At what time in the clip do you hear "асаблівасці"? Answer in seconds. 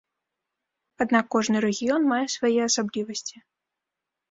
2.71-3.37